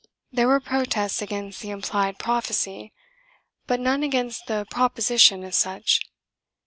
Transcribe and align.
There 0.31 0.47
were 0.47 0.59
protests 0.59 1.21
against 1.21 1.61
the 1.61 1.69
implied 1.69 2.17
prophecy, 2.17 2.91
but 3.67 3.79
none 3.79 4.01
against 4.01 4.47
the 4.47 4.65
proposition 4.71 5.43
as 5.43 5.55
such. 5.59 6.01